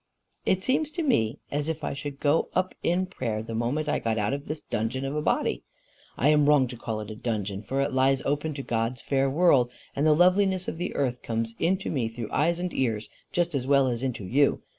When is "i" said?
1.83-1.93, 3.87-3.99, 6.17-6.29